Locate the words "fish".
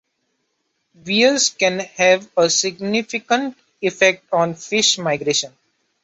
4.55-4.97